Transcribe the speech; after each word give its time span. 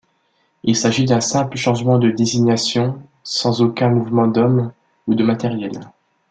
Il 0.63 0.75
s'agit 0.75 1.05
d'un 1.05 1.21
simple 1.21 1.57
changement 1.57 1.99
de 1.99 2.09
désignation, 2.09 2.99
sans 3.21 3.61
aucun 3.61 3.87
mouvement 3.89 4.25
d'hommes 4.27 4.73
ou 5.05 5.13
de 5.13 5.23
matériels. 5.23 5.91